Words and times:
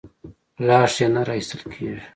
لاش 0.67 0.93
یې 1.01 1.07
نه 1.13 1.21
راایستل 1.27 1.61
کېږي. 1.73 2.01